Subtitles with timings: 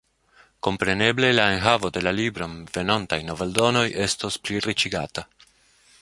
[0.67, 5.29] Kompreneble la enhavo de la libro en venontaj noveldonoj estos pliriĉigata.